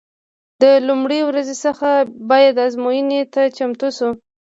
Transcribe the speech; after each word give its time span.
د 0.61 0.63
لومړۍ 0.87 1.21
ورځې 1.25 1.55
څخه 1.65 1.89
باید 2.29 2.55
ازموینې 2.67 3.21
ته 3.33 3.41
چمتو 3.57 3.87
شو. 3.97 4.09